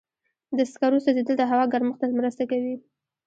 [0.57, 2.75] د سکرو سوځېدل د هوا ګرمښت ته مرسته کوي.